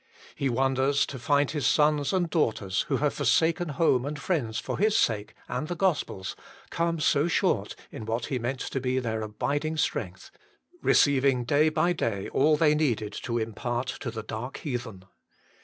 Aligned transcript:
He 0.33 0.49
wonders 0.49 1.05
to 1.05 1.19
find 1.19 1.51
His 1.51 1.67
sons 1.67 2.11
and 2.11 2.27
daughters, 2.27 2.85
who 2.87 2.97
have 2.97 3.13
forsaken 3.13 3.69
home 3.69 4.03
and 4.03 4.19
friends 4.19 4.57
for 4.57 4.79
His 4.79 4.97
sake 4.97 5.35
and 5.47 5.67
the 5.67 5.75
gospel 5.75 6.21
s, 6.21 6.35
come 6.71 6.99
so 6.99 7.27
short 7.27 7.75
in 7.91 8.05
what 8.07 8.25
He 8.25 8.39
meant 8.39 8.61
to 8.61 8.81
be 8.81 8.97
their 8.97 9.21
abiding 9.21 9.77
strength 9.77 10.31
receiving 10.81 11.43
day 11.45 11.69
by 11.69 11.93
day 11.93 12.29
all 12.29 12.57
they 12.57 12.73
needed 12.73 13.13
to 13.21 13.37
impart 13.37 13.85
to 13.99 14.09
the 14.09 14.23
dark 14.23 14.57
heathen. 14.57 15.03